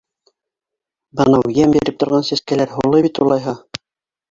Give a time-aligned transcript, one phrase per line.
[1.19, 3.57] Бынау йәм биреп торған сәскәләр һулый бит улайһа.